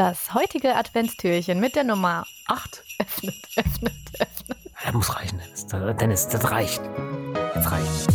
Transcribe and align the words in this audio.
Das 0.00 0.32
heutige 0.32 0.76
Adventstürchen 0.76 1.60
mit 1.60 1.76
der 1.76 1.84
Nummer 1.84 2.24
8. 2.46 2.82
öffnet, 3.00 3.34
öffnet, 3.54 3.92
öffnet. 4.18 4.58
Das 4.82 4.94
muss 4.94 5.14
reichen, 5.14 5.38
Dennis. 5.38 5.66
Das, 5.66 5.96
Dennis, 5.98 6.28
das 6.28 6.50
reicht. 6.50 6.80
Das 7.34 7.70
reicht. 7.70 8.08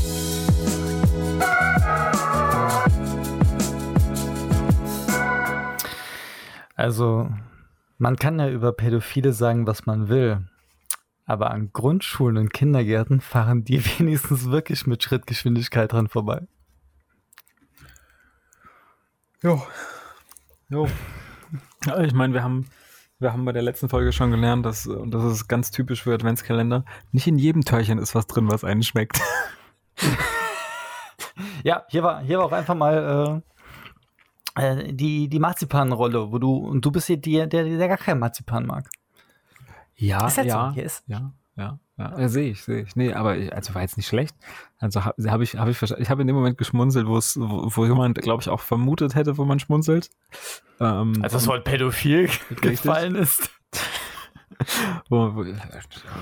Also, 6.76 7.30
man 8.00 8.16
kann 8.16 8.40
ja 8.40 8.50
über 8.50 8.74
Pädophile 8.74 9.32
sagen, 9.32 9.68
was 9.68 9.86
man 9.86 10.10
will. 10.10 10.44
Aber 11.28 11.52
an 11.52 11.70
Grundschulen 11.72 12.38
und 12.38 12.52
Kindergärten 12.52 13.22
fahren 13.22 13.64
die 13.64 13.86
wenigstens 14.00 14.50
wirklich 14.50 14.88
mit 14.88 15.04
Schrittgeschwindigkeit 15.04 15.92
dran 15.92 16.08
vorbei. 16.08 16.48
Jo. 19.44 19.62
Jo. 20.70 20.88
Ja, 21.86 22.00
ich 22.02 22.14
meine, 22.14 22.34
wir 22.34 22.44
haben, 22.44 22.66
wir 23.20 23.32
haben 23.34 23.46
bei 23.46 23.52
der 23.52 23.62
letzten 23.62 23.90
Folge 23.90 24.12
schon 24.12 24.32
gelernt, 24.32 24.66
dass, 24.66 24.88
und 24.88 25.12
das 25.12 25.24
ist 25.24 25.48
ganz 25.48 25.72
typisch 25.72 26.04
für 26.04 26.14
Adventskalender, 26.14 26.84
nicht 27.12 27.28
in 27.28 27.38
jedem 27.38 27.64
Türchen 27.64 27.98
ist 28.00 28.16
was 28.16 28.28
drin, 28.28 28.50
was 28.52 28.64
einen 28.64 28.84
schmeckt. 28.84 29.20
Ja, 31.64 31.84
hier 31.90 32.04
war, 32.04 32.22
hier 32.22 32.38
war 32.38 32.46
auch 32.46 32.52
einfach 32.52 32.76
mal 32.76 33.42
äh, 34.56 34.62
äh, 34.62 34.94
die, 34.94 35.28
die 35.28 35.40
Marzipanrolle, 35.40 36.32
wo 36.32 36.38
du, 36.38 36.56
und 36.56 36.86
du 36.86 36.92
bist 36.92 37.08
hier 37.08 37.18
der, 37.18 37.48
der, 37.48 37.64
der 37.66 37.88
gar 37.88 37.98
kein 37.98 38.20
Marzipan 38.20 38.66
mag. 38.66 38.90
Ja, 39.96 40.28
Ist 40.28 40.38
halt 40.38 40.50
so, 40.50 40.56
ja, 40.56 40.72
hier 40.74 40.84
ist- 40.84 41.04
ja, 41.08 41.32
ja, 41.58 41.80
ja, 41.98 42.20
ja 42.20 42.30
sehe 42.30 42.52
ich, 42.52 42.64
sehe 42.64 42.82
ich. 42.82 42.96
Nee, 42.96 43.14
aber 43.14 43.38
ich, 43.38 43.54
also 43.54 43.74
war 43.74 43.82
jetzt 43.82 43.96
nicht 43.98 44.08
schlecht. 44.08 44.36
Also 44.80 45.06
habe 45.06 45.16
hab 45.32 45.42
ich, 45.42 45.56
habe 45.56 45.72
ich, 45.72 45.82
ich 45.82 46.10
habe 46.10 46.22
in 46.22 46.28
dem 46.28 46.36
Moment 46.36 46.58
geschmunzelt, 46.58 47.08
wo 47.08 47.18
es, 47.18 47.40
wo, 47.40 47.70
wo 47.74 47.86
jemand, 47.86 48.22
glaube 48.22 48.42
ich, 48.42 48.50
auch 48.50 48.60
vermutet 48.60 49.16
hätte, 49.16 49.38
wo 49.38 49.46
man 49.46 49.60
schmunzelt. 49.60 50.10
Ähm, 50.80 51.14
Also 51.22 51.38
das 51.38 51.48
Wort 51.48 51.64
pädophil 51.64 52.30
gefallen 52.62 53.16
ist. 53.16 53.50
wo, 55.10 55.36
wo, 55.36 55.46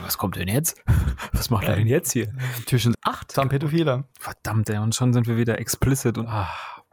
was 0.03 0.17
kommt 0.17 0.35
denn 0.35 0.47
jetzt? 0.47 0.81
Was 1.33 1.49
macht 1.49 1.67
er 1.67 1.75
denn 1.75 1.87
jetzt 1.87 2.13
hier? 2.13 2.31
Türchen 2.65 2.95
8 3.01 3.35
waren 3.35 3.49
Pädophile. 3.49 4.05
Verdammt, 4.19 4.69
ey, 4.69 4.77
und 4.77 4.95
schon 4.95 5.11
sind 5.13 5.27
wir 5.27 5.35
wieder 5.35 5.59
explicit 5.59 6.17
und 6.17 6.27
ah, 6.27 6.49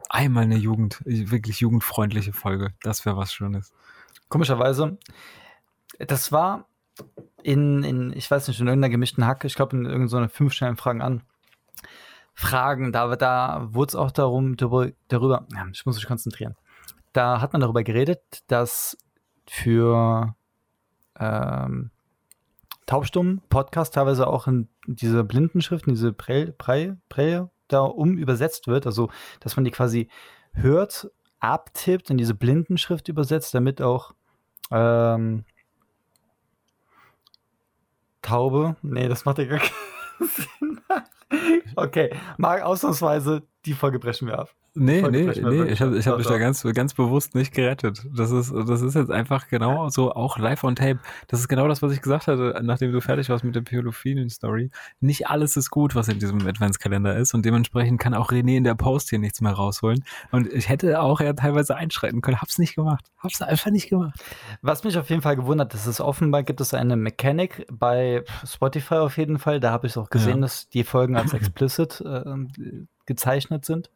einmal 0.09 0.43
eine 0.43 0.57
Jugend, 0.57 1.01
wirklich 1.05 1.59
jugendfreundliche 1.61 2.33
Folge. 2.33 2.73
Das 2.81 3.05
wäre 3.05 3.15
was 3.15 3.33
Schönes. 3.33 3.71
Komischerweise, 4.27 4.97
das 5.99 6.31
war 6.31 6.67
in, 7.43 7.83
in, 7.83 8.13
ich 8.13 8.29
weiß 8.29 8.47
nicht, 8.47 8.59
in 8.59 8.67
irgendeiner 8.67 8.91
gemischten 8.91 9.25
Hacke, 9.25 9.47
ich 9.47 9.55
glaube 9.55 9.75
in 9.75 9.85
irgendeiner 9.85 10.29
fünf 10.29 10.53
Stellen 10.53 10.77
Fragen 10.77 11.01
an. 11.01 11.23
Fragen, 12.33 12.91
da, 12.91 13.15
da 13.15 13.67
wurde 13.71 13.89
es 13.89 13.95
auch 13.95 14.11
darum, 14.11 14.55
darüber, 14.55 14.91
darüber, 15.07 15.45
ich 15.73 15.85
muss 15.85 15.95
mich 15.95 16.07
konzentrieren. 16.07 16.55
Da 17.13 17.41
hat 17.41 17.53
man 17.53 17.61
darüber 17.61 17.83
geredet, 17.83 18.21
dass 18.47 18.97
für 19.45 20.35
ähm, 21.19 21.91
taubstummen 22.85 23.41
Podcast 23.49 23.93
teilweise 23.93 24.27
auch 24.27 24.47
in 24.47 24.69
diese 24.87 25.23
Blindenschrift, 25.23 25.87
in 25.87 25.93
diese 25.93 26.13
Braille, 26.13 26.53
Braille, 26.57 26.99
Braille 27.09 27.49
da 27.67 27.81
um 27.81 28.17
übersetzt 28.17 28.67
wird, 28.67 28.85
also 28.85 29.09
dass 29.39 29.55
man 29.55 29.65
die 29.65 29.71
quasi 29.71 30.09
hört, 30.53 31.09
abtippt, 31.39 32.09
in 32.09 32.17
diese 32.17 32.35
Blindenschrift 32.35 33.07
übersetzt, 33.07 33.53
damit 33.53 33.81
auch 33.81 34.13
ähm, 34.71 35.45
Taube, 38.21 38.75
nee, 38.81 39.07
das 39.07 39.25
macht 39.25 39.37
ja 39.39 39.45
gar 39.45 39.59
keinen 39.59 40.29
Sinn. 40.29 40.81
Okay, 41.75 42.15
mal 42.37 42.61
ausnahmsweise, 42.61 43.43
die 43.65 43.73
Folge 43.73 43.99
brechen 43.99 44.27
wir 44.27 44.39
ab. 44.39 44.49
Nee, 44.73 45.01
Folge 45.01 45.17
nee, 45.17 45.23
nee, 45.25 45.63
ich 45.71 45.81
habe 45.81 45.97
ich 45.97 46.07
ab. 46.07 46.13
hab 46.13 46.17
mich 46.19 46.27
Doch, 46.27 46.31
da 46.33 46.37
ganz, 46.39 46.63
ganz 46.73 46.93
bewusst 46.93 47.35
nicht 47.35 47.53
gerettet. 47.53 48.07
Das 48.15 48.31
ist, 48.31 48.53
das 48.53 48.81
ist 48.81 48.95
jetzt 48.95 49.11
einfach 49.11 49.49
genau 49.49 49.89
so, 49.89 50.13
auch 50.13 50.37
live 50.37 50.63
on 50.63 50.77
tape. 50.77 50.99
Das 51.27 51.41
ist 51.41 51.49
genau 51.49 51.67
das, 51.67 51.81
was 51.81 51.91
ich 51.91 52.01
gesagt 52.01 52.27
hatte, 52.27 52.57
nachdem 52.63 52.93
du 52.93 53.01
fertig 53.01 53.27
warst 53.29 53.43
mit 53.43 53.53
der 53.53 53.61
Pädophilen-Story. 53.61 54.71
Nicht 55.01 55.27
alles 55.27 55.57
ist 55.57 55.71
gut, 55.71 55.93
was 55.93 56.07
in 56.07 56.19
diesem 56.19 56.47
Adventskalender 56.47 57.17
ist 57.17 57.33
und 57.33 57.43
dementsprechend 57.45 57.99
kann 57.99 58.13
auch 58.13 58.31
René 58.31 58.55
in 58.55 58.63
der 58.63 58.75
Post 58.75 59.09
hier 59.09 59.19
nichts 59.19 59.41
mehr 59.41 59.51
rausholen. 59.51 60.05
Und 60.31 60.47
ich 60.51 60.69
hätte 60.69 61.01
auch 61.01 61.19
ja 61.19 61.33
teilweise 61.33 61.75
einschreiten 61.75 62.21
können, 62.21 62.39
hab's 62.41 62.57
nicht 62.57 62.75
gemacht. 62.75 63.11
Hab's 63.17 63.41
einfach 63.41 63.71
nicht 63.71 63.89
gemacht. 63.89 64.17
Was 64.61 64.85
mich 64.85 64.97
auf 64.97 65.09
jeden 65.09 65.21
Fall 65.21 65.35
gewundert, 65.35 65.73
das 65.73 65.85
ist 65.85 65.99
offenbar 65.99 66.43
gibt 66.43 66.61
es 66.61 66.73
eine 66.73 66.95
Mechanik 66.95 67.65
bei 67.69 68.23
Spotify 68.45 68.95
auf 68.95 69.17
jeden 69.17 69.37
Fall. 69.37 69.59
Da 69.59 69.71
habe 69.71 69.87
ich 69.87 69.97
auch 69.97 70.09
gesehen, 70.09 70.35
Ja. 70.37 70.41
dass 70.43 70.69
die 70.69 70.85
Folgen 70.85 71.17
als 71.17 71.33
explicit 71.33 72.01
äh, 72.01 72.23
gezeichnet 73.05 73.65
sind. 73.65 73.89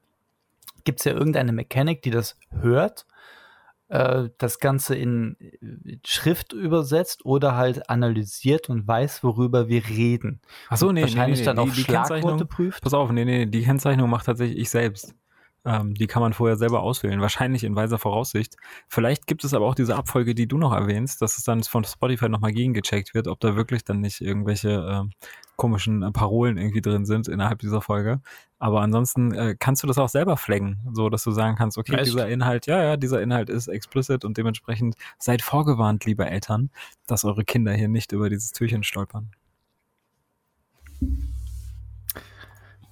Gibt 0.83 0.99
es 0.99 1.05
ja 1.05 1.13
irgendeine 1.13 1.51
Mechanik, 1.51 2.01
die 2.03 2.11
das 2.11 2.37
hört, 2.61 3.05
äh, 3.89 4.29
das 4.37 4.59
Ganze 4.59 4.95
in 4.95 5.35
äh, 5.39 5.97
Schrift 6.05 6.53
übersetzt 6.53 7.25
oder 7.25 7.55
halt 7.55 7.89
analysiert 7.89 8.69
und 8.69 8.87
weiß, 8.87 9.23
worüber 9.23 9.67
wir 9.67 9.87
reden. 9.87 10.41
Ach 10.69 10.77
so, 10.77 10.87
Und 10.89 10.95
nee, 10.95 11.01
wahrscheinlich 11.01 11.39
nee, 11.39 11.41
nee, 11.41 11.45
dann 11.45 11.55
die- 11.65 11.71
auch 11.71 11.75
die 11.75 11.81
Schlagworte 11.83 12.19
Kennzeichnung- 12.21 12.47
prüft. 12.47 12.83
Pass 12.83 12.93
auf, 12.93 13.11
nee, 13.11 13.25
nee, 13.25 13.45
die 13.45 13.63
Kennzeichnung 13.63 14.09
macht 14.09 14.25
tatsächlich 14.25 14.57
ich 14.59 14.69
selbst. 14.69 15.13
Ähm, 15.65 15.95
die 15.95 16.07
kann 16.07 16.21
man 16.21 16.33
vorher 16.33 16.57
selber 16.57 16.81
auswählen, 16.81 17.21
wahrscheinlich 17.21 17.63
in 17.63 17.75
weiser 17.75 17.97
Voraussicht. 17.97 18.55
Vielleicht 18.87 19.25
gibt 19.25 19.43
es 19.43 19.53
aber 19.53 19.65
auch 19.65 19.75
diese 19.75 19.95
Abfolge, 19.95 20.35
die 20.35 20.47
du 20.47 20.57
noch 20.57 20.73
erwähnst, 20.73 21.21
dass 21.21 21.37
es 21.37 21.43
dann 21.43 21.63
von 21.63 21.83
Spotify 21.83 22.29
nochmal 22.29 22.53
gegengecheckt 22.53 23.13
wird, 23.13 23.27
ob 23.27 23.39
da 23.39 23.55
wirklich 23.55 23.83
dann 23.83 23.99
nicht 23.99 24.21
irgendwelche 24.21 24.69
ähm, 24.69 25.11
komischen 25.55 26.03
äh, 26.03 26.11
Parolen 26.11 26.57
irgendwie 26.57 26.81
drin 26.81 27.05
sind 27.05 27.27
innerhalb 27.27 27.59
dieser 27.59 27.81
Folge. 27.81 28.21
Aber 28.59 28.81
ansonsten 28.81 29.33
äh, 29.33 29.55
kannst 29.59 29.83
du 29.83 29.87
das 29.87 29.97
auch 29.97 30.09
selber 30.09 30.37
flaggen, 30.37 30.79
so 30.93 31.09
dass 31.09 31.23
du 31.23 31.31
sagen 31.31 31.55
kannst, 31.55 31.77
okay, 31.77 31.95
Echt? 31.95 32.07
dieser 32.07 32.27
Inhalt, 32.27 32.67
ja, 32.67 32.81
ja, 32.83 32.97
dieser 32.97 33.21
Inhalt 33.21 33.49
ist 33.49 33.67
explicit 33.67 34.23
und 34.23 34.37
dementsprechend 34.37 34.95
seid 35.17 35.41
vorgewarnt, 35.41 36.05
liebe 36.05 36.25
Eltern, 36.25 36.69
dass 37.07 37.25
eure 37.25 37.43
Kinder 37.43 37.73
hier 37.73 37.89
nicht 37.89 38.11
über 38.11 38.29
dieses 38.29 38.51
Türchen 38.51 38.83
stolpern. 38.83 39.31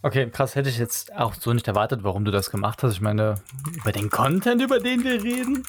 Okay, 0.06 0.30
krass, 0.30 0.56
hätte 0.56 0.68
ich 0.68 0.78
jetzt 0.78 1.16
auch 1.16 1.34
so 1.34 1.54
nicht 1.54 1.66
erwartet, 1.70 2.04
warum 2.04 2.26
du 2.26 2.32
das 2.32 2.52
gemacht 2.52 2.84
hast. 2.84 2.92
Ich 2.92 3.02
meine, 3.02 3.36
über 3.74 3.94
den 3.94 4.10
Content, 4.10 4.62
über 4.62 4.80
den 4.80 5.02
wir 5.06 5.24
reden, 5.24 5.64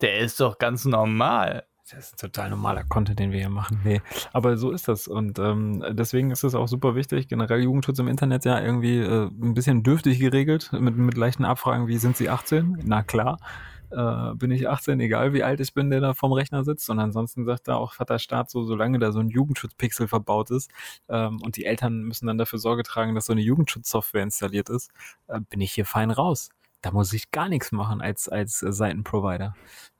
der 0.00 0.20
ist 0.20 0.40
doch 0.40 0.56
ganz 0.56 0.86
normal. 0.86 1.64
Das 1.90 1.98
ist 1.98 2.18
total 2.18 2.48
normaler 2.48 2.84
Content, 2.84 3.18
den 3.18 3.30
wir 3.30 3.40
hier 3.40 3.50
machen. 3.50 3.82
Nee, 3.84 4.00
aber 4.32 4.56
so 4.56 4.70
ist 4.70 4.88
das. 4.88 5.06
Und 5.06 5.38
ähm, 5.38 5.84
deswegen 5.90 6.30
ist 6.30 6.44
es 6.44 6.54
auch 6.54 6.66
super 6.66 6.94
wichtig. 6.94 7.28
Generell 7.28 7.62
Jugendschutz 7.62 7.98
im 7.98 8.08
Internet 8.08 8.46
ja 8.46 8.58
irgendwie 8.58 9.00
äh, 9.00 9.26
ein 9.26 9.52
bisschen 9.52 9.82
dürftig 9.82 10.18
geregelt, 10.18 10.70
mit, 10.72 10.96
mit 10.96 11.16
leichten 11.16 11.44
Abfragen, 11.44 11.88
wie 11.88 11.98
sind 11.98 12.16
Sie 12.16 12.30
18? 12.30 12.84
Na 12.84 13.02
klar. 13.02 13.38
Äh, 13.90 14.34
bin 14.34 14.50
ich 14.50 14.68
18, 14.68 15.00
egal 15.00 15.32
wie 15.32 15.42
alt 15.42 15.60
ich 15.60 15.74
bin, 15.74 15.90
der 15.90 16.00
da 16.00 16.14
vorm 16.14 16.32
Rechner 16.32 16.64
sitzt. 16.64 16.90
Und 16.90 16.98
ansonsten 16.98 17.44
sagt 17.44 17.68
da 17.68 17.76
auch 17.76 17.94
Vater 17.94 18.18
Staat 18.18 18.50
so, 18.50 18.64
solange 18.64 18.98
da 18.98 19.12
so 19.12 19.20
ein 19.20 19.28
Jugendschutzpixel 19.28 20.08
verbaut 20.08 20.50
ist 20.50 20.70
ähm, 21.08 21.40
und 21.42 21.56
die 21.56 21.64
Eltern 21.64 22.02
müssen 22.02 22.26
dann 22.26 22.38
dafür 22.38 22.58
Sorge 22.58 22.82
tragen, 22.82 23.14
dass 23.14 23.26
so 23.26 23.32
eine 23.32 23.42
Jugendschutzsoftware 23.42 24.22
installiert 24.22 24.68
ist, 24.68 24.90
äh, 25.28 25.40
bin 25.40 25.60
ich 25.60 25.72
hier 25.72 25.86
fein 25.86 26.10
raus. 26.10 26.50
Da 26.80 26.92
muss 26.92 27.12
ich 27.12 27.32
gar 27.32 27.48
nichts 27.48 27.72
machen 27.72 28.00
als, 28.00 28.28
als 28.28 28.62
äh, 28.62 28.72
Seitenprovider. 28.72 29.54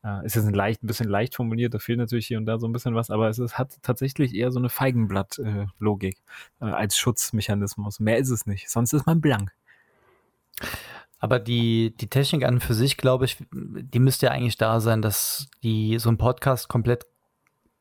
Äh, 0.05 0.25
ist 0.25 0.37
jetzt 0.37 0.47
ein 0.47 0.55
leicht, 0.55 0.83
ein 0.83 0.87
bisschen 0.87 1.09
leicht 1.09 1.35
formuliert, 1.35 1.75
da 1.75 1.79
fehlt 1.79 1.99
natürlich 1.99 2.27
hier 2.29 2.39
und 2.39 2.47
da 2.47 2.59
so 2.59 2.69
ein 2.69 2.73
bisschen 2.73 2.95
was, 2.95 3.11
aber 3.11 3.29
es 3.29 3.39
ist, 3.39 3.59
hat 3.59 3.79
tatsächlich 3.83 4.35
eher 4.35 4.53
so 4.53 4.61
eine 4.61 4.69
Feigenblatt-Logik 4.69 6.19
äh, 6.61 6.65
als 6.65 6.97
Schutzmechanismus. 6.97 7.99
Mehr 8.01 8.19
ist 8.19 8.31
es 8.31 8.47
nicht. 8.47 8.71
Sonst 8.71 8.93
ist 8.93 9.07
man 9.07 9.21
blank. 9.21 9.53
Aber 11.19 11.39
die, 11.39 11.97
die 11.97 12.09
Technik 12.09 12.45
an 12.45 12.55
und 12.55 12.61
für 12.61 12.75
sich, 12.75 12.97
glaube 12.97 13.25
ich, 13.25 13.39
die 13.53 13.99
müsste 13.99 14.27
ja 14.27 14.33
eigentlich 14.33 14.57
da 14.57 14.81
sein, 14.81 15.03
dass 15.03 15.49
die 15.63 15.99
so 15.99 16.11
ein 16.11 16.19
Podcast 16.19 16.69
komplett 16.69 17.07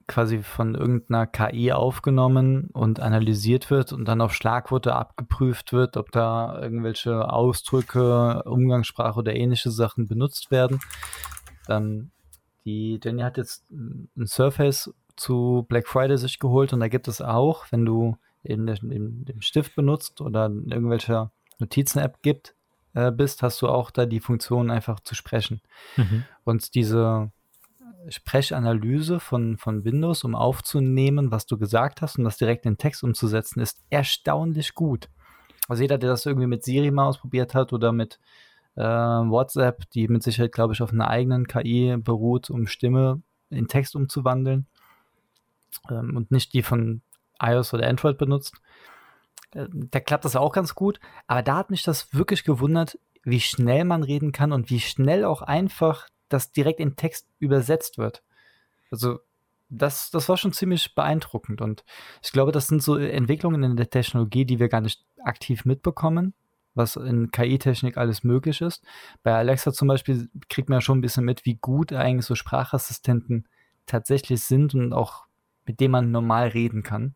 quasi 0.07 0.41
von 0.41 0.73
irgendeiner 0.73 1.27
KI 1.27 1.73
aufgenommen 1.73 2.69
und 2.71 2.99
analysiert 2.99 3.69
wird 3.69 3.91
und 3.91 4.05
dann 4.05 4.21
auf 4.21 4.33
Schlagworte 4.33 4.95
abgeprüft 4.95 5.73
wird, 5.73 5.97
ob 5.97 6.11
da 6.11 6.59
irgendwelche 6.61 7.31
Ausdrücke, 7.31 8.41
Umgangssprache 8.43 9.19
oder 9.19 9.35
ähnliche 9.35 9.69
Sachen 9.69 10.07
benutzt 10.07 10.49
werden. 10.49 10.79
Ähm, 11.67 12.11
die 12.65 12.99
Jenny 13.03 13.21
hat 13.21 13.37
jetzt 13.37 13.69
ein 13.69 14.09
Surface 14.25 14.93
zu 15.17 15.65
Black 15.67 15.87
Friday 15.87 16.17
sich 16.17 16.39
geholt 16.39 16.73
und 16.73 16.79
da 16.79 16.87
gibt 16.87 17.07
es 17.07 17.21
auch, 17.21 17.65
wenn 17.71 17.85
du 17.85 18.17
der, 18.43 18.57
in 18.57 19.25
dem 19.25 19.41
Stift 19.41 19.75
benutzt 19.75 20.21
oder 20.21 20.45
in 20.45 20.71
irgendwelcher 20.71 21.31
Notizen-App 21.59 22.21
gibt, 22.21 22.55
äh, 22.97 23.11
bist, 23.11 23.43
hast 23.43 23.61
du 23.61 23.67
auch 23.67 23.91
da 23.91 24.07
die 24.07 24.19
Funktion 24.19 24.71
einfach 24.71 24.99
zu 24.99 25.13
sprechen. 25.13 25.61
Und 26.43 26.73
diese 26.73 27.31
Sprechanalyse 28.09 29.19
von, 29.19 29.57
von 29.57 29.83
Windows, 29.83 30.23
um 30.23 30.33
aufzunehmen, 30.33 31.29
was 31.29 31.45
du 31.45 31.57
gesagt 31.57 32.01
hast 32.01 32.17
und 32.17 32.23
das 32.23 32.37
direkt 32.37 32.65
in 32.65 32.77
Text 32.77 33.03
umzusetzen, 33.03 33.59
ist 33.59 33.83
erstaunlich 33.91 34.73
gut. 34.73 35.09
Also 35.67 35.83
jeder, 35.83 35.99
der 35.99 36.09
das 36.09 36.25
irgendwie 36.25 36.47
mit 36.47 36.63
Siri 36.63 36.89
mal 36.89 37.05
ausprobiert 37.05 37.53
hat 37.53 37.71
oder 37.71 37.91
mit 37.91 38.19
äh, 38.75 38.81
WhatsApp, 38.81 39.89
die 39.91 40.07
mit 40.07 40.23
Sicherheit, 40.23 40.53
glaube 40.53 40.73
ich, 40.73 40.81
auf 40.81 40.91
einer 40.91 41.09
eigenen 41.09 41.47
KI 41.47 41.97
beruht, 41.97 42.49
um 42.49 42.65
Stimme 42.65 43.21
in 43.49 43.67
Text 43.67 43.95
umzuwandeln 43.95 44.65
ähm, 45.91 46.15
und 46.15 46.31
nicht 46.31 46.53
die 46.53 46.63
von 46.63 47.01
iOS 47.39 47.73
oder 47.73 47.87
Android 47.87 48.17
benutzt, 48.17 48.55
da 49.51 49.99
klappt 49.99 50.25
das 50.25 50.35
auch 50.35 50.51
ganz 50.51 50.75
gut. 50.75 50.99
Aber 51.27 51.41
da 51.41 51.57
hat 51.57 51.69
mich 51.69 51.83
das 51.83 52.13
wirklich 52.13 52.43
gewundert, 52.43 52.99
wie 53.23 53.39
schnell 53.39 53.83
man 53.85 54.03
reden 54.03 54.31
kann 54.31 54.51
und 54.51 54.69
wie 54.69 54.79
schnell 54.79 55.25
auch 55.25 55.41
einfach 55.41 56.07
das 56.29 56.51
direkt 56.51 56.79
in 56.79 56.95
Text 56.95 57.27
übersetzt 57.39 57.97
wird. 57.97 58.23
Also 58.91 59.19
das, 59.69 60.11
das 60.11 60.29
war 60.29 60.37
schon 60.37 60.53
ziemlich 60.53 60.95
beeindruckend. 60.95 61.61
Und 61.61 61.83
ich 62.23 62.31
glaube, 62.31 62.51
das 62.51 62.67
sind 62.67 62.81
so 62.81 62.95
Entwicklungen 62.95 63.63
in 63.63 63.77
der 63.77 63.89
Technologie, 63.89 64.45
die 64.45 64.59
wir 64.59 64.69
gar 64.69 64.81
nicht 64.81 65.05
aktiv 65.23 65.65
mitbekommen, 65.65 66.33
was 66.73 66.95
in 66.95 67.31
KI-Technik 67.31 67.97
alles 67.97 68.23
möglich 68.23 68.61
ist. 68.61 68.83
Bei 69.23 69.35
Alexa 69.35 69.73
zum 69.73 69.87
Beispiel 69.87 70.29
kriegt 70.49 70.69
man 70.69 70.77
ja 70.77 70.81
schon 70.81 70.99
ein 70.99 71.01
bisschen 71.01 71.25
mit, 71.25 71.45
wie 71.45 71.55
gut 71.55 71.91
eigentlich 71.91 72.25
so 72.25 72.35
Sprachassistenten 72.35 73.47
tatsächlich 73.85 74.41
sind 74.43 74.73
und 74.73 74.93
auch 74.93 75.25
mit 75.65 75.79
denen 75.81 75.91
man 75.91 76.11
normal 76.11 76.49
reden 76.49 76.83
kann. 76.83 77.15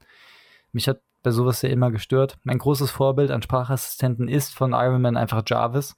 Mich 0.73 0.87
hat 0.89 1.01
bei 1.23 1.31
sowas 1.31 1.61
ja 1.61 1.69
immer 1.69 1.91
gestört. 1.91 2.37
Mein 2.43 2.57
großes 2.57 2.91
Vorbild 2.91 3.31
an 3.31 3.41
Sprachassistenten 3.41 4.27
ist 4.27 4.53
von 4.53 4.73
Iron 4.73 5.01
Man 5.01 5.17
einfach 5.17 5.43
Jarvis, 5.45 5.97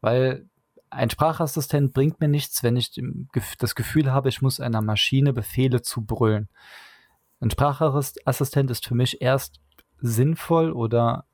weil 0.00 0.46
ein 0.90 1.10
Sprachassistent 1.10 1.94
bringt 1.94 2.20
mir 2.20 2.28
nichts, 2.28 2.62
wenn 2.62 2.76
ich 2.76 2.92
das 3.58 3.74
Gefühl 3.74 4.12
habe, 4.12 4.28
ich 4.28 4.42
muss 4.42 4.60
einer 4.60 4.82
Maschine 4.82 5.32
Befehle 5.32 5.82
zu 5.82 6.04
brüllen. 6.04 6.48
Ein 7.40 7.50
Sprachassistent 7.50 8.70
ist 8.70 8.86
für 8.86 8.94
mich 8.94 9.22
erst 9.22 9.60
sinnvoll 9.98 10.70
oder 10.72 11.24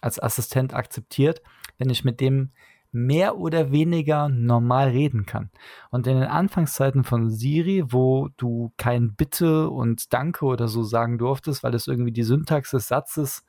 als 0.00 0.20
Assistent 0.20 0.74
akzeptiert, 0.74 1.42
wenn 1.78 1.90
ich 1.90 2.04
mit 2.04 2.20
dem 2.20 2.52
mehr 2.94 3.38
oder 3.38 3.72
weniger 3.72 4.28
normal 4.28 4.90
reden 4.90 5.26
kann. 5.26 5.50
Und 5.90 6.06
in 6.06 6.14
den 6.14 6.28
Anfangszeiten 6.28 7.02
von 7.04 7.28
Siri, 7.28 7.84
wo 7.88 8.28
du 8.36 8.72
kein 8.76 9.14
Bitte 9.14 9.68
und 9.68 10.12
Danke 10.12 10.44
oder 10.46 10.68
so 10.68 10.84
sagen 10.84 11.18
durftest, 11.18 11.62
weil 11.64 11.74
es 11.74 11.88
irgendwie 11.88 12.12
die 12.12 12.22
Syntax 12.22 12.70
des 12.70 12.88
Satzes 12.88 13.44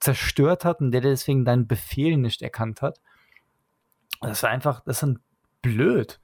zerstört 0.00 0.64
hat 0.64 0.80
und 0.80 0.90
der 0.90 1.00
deswegen 1.00 1.44
deinen 1.44 1.66
Befehl 1.68 2.16
nicht 2.16 2.42
erkannt 2.42 2.82
hat, 2.82 3.00
das 4.20 4.38
ist 4.38 4.44
einfach, 4.44 4.80
das 4.84 5.02
ist 5.02 5.18
blöd. 5.62 6.20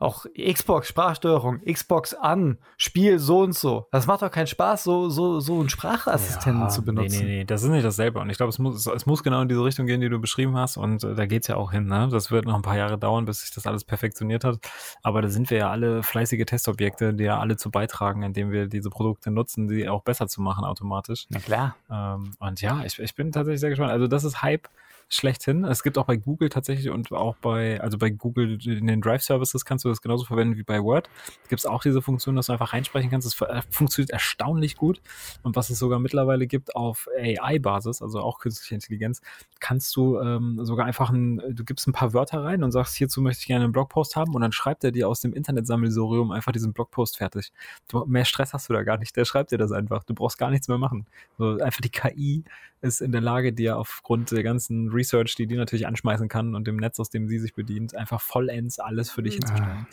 Auch 0.00 0.26
Xbox 0.36 0.88
Sprachsteuerung, 0.88 1.60
Xbox 1.64 2.14
an, 2.14 2.58
Spiel 2.76 3.18
so 3.18 3.40
und 3.40 3.54
so. 3.54 3.88
Das 3.90 4.06
macht 4.06 4.22
doch 4.22 4.30
keinen 4.30 4.46
Spaß, 4.46 4.84
so, 4.84 5.08
so, 5.08 5.40
so 5.40 5.58
einen 5.58 5.68
Sprachassistenten 5.68 6.62
ja, 6.62 6.68
zu 6.68 6.84
benutzen. 6.84 7.18
Nee, 7.18 7.24
nee, 7.24 7.36
nee, 7.38 7.44
das 7.44 7.64
ist 7.64 7.70
nicht 7.70 7.84
dasselbe. 7.84 8.20
Und 8.20 8.30
ich 8.30 8.36
glaube, 8.36 8.50
es 8.50 8.60
muss, 8.60 8.86
es 8.86 9.06
muss 9.06 9.24
genau 9.24 9.42
in 9.42 9.48
diese 9.48 9.64
Richtung 9.64 9.86
gehen, 9.86 10.00
die 10.00 10.08
du 10.08 10.20
beschrieben 10.20 10.56
hast. 10.56 10.76
Und 10.76 11.02
äh, 11.02 11.16
da 11.16 11.24
es 11.24 11.48
ja 11.48 11.56
auch 11.56 11.72
hin. 11.72 11.86
Ne? 11.86 12.08
Das 12.12 12.30
wird 12.30 12.44
noch 12.44 12.54
ein 12.54 12.62
paar 12.62 12.76
Jahre 12.76 12.96
dauern, 12.96 13.24
bis 13.24 13.40
sich 13.40 13.50
das 13.50 13.66
alles 13.66 13.82
perfektioniert 13.82 14.44
hat. 14.44 14.58
Aber 15.02 15.20
da 15.20 15.28
sind 15.28 15.50
wir 15.50 15.58
ja 15.58 15.70
alle 15.70 16.04
fleißige 16.04 16.44
Testobjekte, 16.44 17.14
die 17.14 17.24
ja 17.24 17.40
alle 17.40 17.56
zu 17.56 17.72
beitragen, 17.72 18.22
indem 18.22 18.52
wir 18.52 18.68
diese 18.68 18.90
Produkte 18.90 19.32
nutzen, 19.32 19.66
die 19.66 19.88
auch 19.88 20.02
besser 20.02 20.28
zu 20.28 20.40
machen 20.40 20.64
automatisch. 20.64 21.26
Na 21.28 21.40
klar. 21.40 21.74
Ähm, 21.90 22.34
und 22.38 22.60
ja, 22.60 22.82
ich, 22.84 23.00
ich 23.00 23.16
bin 23.16 23.32
tatsächlich 23.32 23.60
sehr 23.60 23.70
gespannt. 23.70 23.90
Also 23.90 24.06
das 24.06 24.22
ist 24.22 24.42
Hype 24.42 24.68
schlechthin. 25.08 25.64
Es 25.64 25.82
gibt 25.82 25.96
auch 25.96 26.04
bei 26.04 26.16
Google 26.16 26.50
tatsächlich 26.50 26.90
und 26.90 27.12
auch 27.12 27.36
bei, 27.36 27.80
also 27.80 27.96
bei 27.96 28.10
Google 28.10 28.58
in 28.66 28.86
den 28.86 29.00
Drive 29.00 29.22
Services 29.22 29.64
kannst 29.64 29.84
du 29.84 29.88
das 29.88 30.02
genauso 30.02 30.26
verwenden 30.26 30.56
wie 30.56 30.62
bei 30.62 30.82
Word. 30.82 31.08
Gibt 31.48 31.60
es 31.60 31.66
auch 31.66 31.82
diese 31.82 32.02
Funktion, 32.02 32.36
dass 32.36 32.46
du 32.46 32.52
einfach 32.52 32.72
reinsprechen 32.72 33.10
kannst. 33.10 33.26
Das 33.26 33.48
äh, 33.48 33.62
funktioniert 33.70 34.10
erstaunlich 34.10 34.76
gut. 34.76 35.00
Und 35.42 35.56
was 35.56 35.70
es 35.70 35.78
sogar 35.78 35.98
mittlerweile 35.98 36.46
gibt 36.46 36.76
auf 36.76 37.08
AI-Basis, 37.18 38.02
also 38.02 38.20
auch 38.20 38.38
künstliche 38.38 38.74
Intelligenz, 38.74 39.22
kannst 39.60 39.96
du 39.96 40.18
ähm, 40.20 40.58
sogar 40.62 40.86
einfach 40.86 41.10
ein, 41.10 41.42
du 41.48 41.64
gibst 41.64 41.86
ein 41.88 41.92
paar 41.92 42.12
Wörter 42.12 42.44
rein 42.44 42.62
und 42.62 42.72
sagst, 42.72 42.94
hierzu 42.96 43.22
möchte 43.22 43.40
ich 43.40 43.46
gerne 43.46 43.64
einen 43.64 43.72
Blogpost 43.72 44.14
haben 44.14 44.34
und 44.34 44.42
dann 44.42 44.52
schreibt 44.52 44.84
er 44.84 44.92
dir 44.92 45.08
aus 45.08 45.20
dem 45.20 45.32
Internetsammelsurium 45.32 46.30
einfach 46.32 46.52
diesen 46.52 46.74
Blogpost 46.74 47.16
fertig. 47.16 47.50
Du, 47.88 48.04
mehr 48.04 48.26
Stress 48.26 48.52
hast 48.52 48.68
du 48.68 48.74
da 48.74 48.82
gar 48.82 48.98
nicht. 48.98 49.16
Der 49.16 49.24
schreibt 49.24 49.52
dir 49.52 49.58
das 49.58 49.72
einfach. 49.72 50.04
Du 50.04 50.14
brauchst 50.14 50.36
gar 50.36 50.50
nichts 50.50 50.68
mehr 50.68 50.78
machen. 50.78 51.06
So, 51.38 51.58
einfach 51.58 51.80
die 51.80 51.90
KI 51.90 52.44
ist 52.80 53.00
in 53.00 53.12
der 53.12 53.20
Lage, 53.20 53.52
dir 53.52 53.76
aufgrund 53.76 54.30
der 54.30 54.42
ganzen 54.42 54.88
Research, 54.90 55.34
die 55.34 55.46
die 55.46 55.56
natürlich 55.56 55.86
anschmeißen 55.86 56.28
kann 56.28 56.54
und 56.54 56.66
dem 56.66 56.76
Netz, 56.76 57.00
aus 57.00 57.10
dem 57.10 57.28
sie 57.28 57.38
sich 57.38 57.54
bedient, 57.54 57.94
einfach 57.96 58.20
vollends 58.20 58.78
alles 58.78 59.10
für 59.10 59.22
dich 59.22 59.34
ah. 59.34 59.36
hinzustellen. 59.36 59.86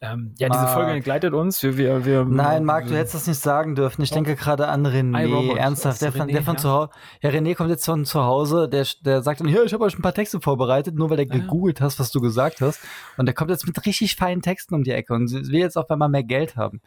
Ähm, 0.00 0.34
ja, 0.38 0.48
Marc. 0.48 0.60
diese 0.60 0.72
Folge 0.72 0.92
entgleitet 0.92 1.34
uns. 1.34 1.62
Wir, 1.62 1.76
wir, 1.76 2.04
wir, 2.04 2.24
Nein, 2.24 2.64
Marc, 2.64 2.86
du 2.86 2.96
hättest 2.96 3.14
das 3.14 3.26
nicht 3.26 3.40
sagen 3.40 3.74
dürfen. 3.74 4.02
Ich 4.02 4.10
denke 4.10 4.36
gerade 4.36 4.68
an 4.68 4.86
René. 4.86 5.56
Ernsthaft, 5.56 6.00
der 6.02 6.12
von, 6.12 6.28
der 6.28 6.42
von 6.42 6.54
ja. 6.54 6.60
zu 6.60 6.68
Hause. 6.70 6.90
Ja, 7.22 7.30
René 7.30 7.54
kommt 7.54 7.70
jetzt 7.70 7.84
von 7.84 8.04
zu 8.04 8.22
Hause. 8.22 8.68
Der, 8.68 8.86
der 9.04 9.22
sagt 9.22 9.40
dann, 9.40 9.48
hier, 9.48 9.64
ich 9.64 9.72
habe 9.72 9.84
euch 9.84 9.98
ein 9.98 10.02
paar 10.02 10.14
Texte 10.14 10.40
vorbereitet, 10.40 10.94
nur 10.94 11.10
weil 11.10 11.16
der 11.16 11.26
ja. 11.26 11.34
gegoogelt 11.34 11.80
hast, 11.80 11.98
was 11.98 12.10
du 12.10 12.20
gesagt 12.20 12.60
hast. 12.60 12.80
Und 13.16 13.26
der 13.26 13.34
kommt 13.34 13.50
jetzt 13.50 13.66
mit 13.66 13.84
richtig 13.86 14.16
feinen 14.16 14.42
Texten 14.42 14.74
um 14.74 14.82
die 14.82 14.92
Ecke 14.92 15.14
und 15.14 15.30
will 15.32 15.60
jetzt 15.60 15.76
auf 15.76 15.90
einmal 15.90 16.08
mehr 16.08 16.24
Geld 16.24 16.56
haben. 16.56 16.80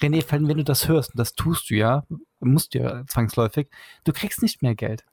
René, 0.00 0.24
wenn 0.30 0.56
du 0.56 0.64
das 0.64 0.88
hörst, 0.88 1.10
und 1.10 1.18
das 1.18 1.34
tust 1.34 1.70
du 1.70 1.74
ja, 1.74 2.04
musst 2.40 2.74
du 2.74 2.78
ja 2.80 3.06
zwangsläufig, 3.06 3.68
du 4.04 4.12
kriegst 4.12 4.42
nicht 4.42 4.62
mehr 4.62 4.74
Geld. 4.74 5.04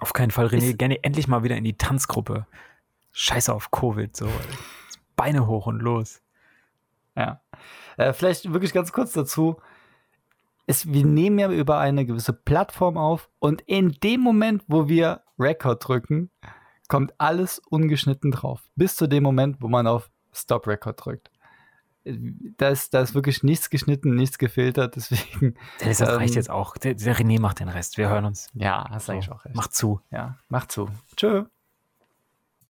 Auf 0.00 0.12
keinen 0.12 0.30
Fall, 0.30 0.46
René, 0.46 0.70
ist, 0.70 0.78
gerne 0.78 1.02
endlich 1.02 1.28
mal 1.28 1.42
wieder 1.42 1.56
in 1.56 1.64
die 1.64 1.76
Tanzgruppe. 1.76 2.46
Scheiße 3.12 3.52
auf 3.52 3.70
Covid, 3.70 4.14
so. 4.14 4.28
Beine 5.16 5.46
hoch 5.46 5.66
und 5.66 5.80
los. 5.80 6.22
Ja. 7.16 7.40
Äh, 7.96 8.12
vielleicht 8.12 8.52
wirklich 8.52 8.72
ganz 8.72 8.92
kurz 8.92 9.12
dazu. 9.12 9.56
Es, 10.66 10.92
wir 10.92 11.04
nehmen 11.04 11.38
ja 11.38 11.50
über 11.50 11.78
eine 11.78 12.04
gewisse 12.04 12.34
Plattform 12.34 12.98
auf 12.98 13.30
und 13.38 13.62
in 13.62 13.92
dem 14.02 14.20
Moment, 14.20 14.62
wo 14.68 14.88
wir 14.88 15.22
Record 15.38 15.88
drücken, 15.88 16.30
kommt 16.88 17.14
alles 17.18 17.58
ungeschnitten 17.58 18.30
drauf. 18.30 18.62
Bis 18.76 18.94
zu 18.94 19.08
dem 19.08 19.22
Moment, 19.22 19.56
wo 19.60 19.68
man 19.68 19.86
auf 19.86 20.10
Stop 20.32 20.66
Record 20.66 21.04
drückt 21.04 21.30
da 22.56 22.68
ist, 22.68 22.94
da 22.94 23.00
ist 23.00 23.14
wirklich 23.14 23.42
nichts 23.42 23.70
geschnitten, 23.70 24.14
nichts 24.14 24.38
gefiltert, 24.38 24.96
deswegen. 24.96 25.54
Das 25.80 26.00
ähm, 26.00 26.06
reicht 26.08 26.34
jetzt 26.34 26.50
auch. 26.50 26.76
Der, 26.76 26.94
der, 26.94 27.16
René 27.16 27.40
macht 27.40 27.60
den 27.60 27.68
Rest. 27.68 27.98
Wir 27.98 28.08
hören 28.08 28.24
uns. 28.24 28.50
Ja, 28.54 28.88
hast 28.90 29.06
so, 29.06 29.12
eigentlich 29.12 29.30
auch 29.30 29.44
recht. 29.44 29.54
Mach 29.54 29.68
zu. 29.68 30.00
Ja, 30.10 30.38
mach 30.48 30.66
zu. 30.66 30.88
Tschö. 31.16 31.44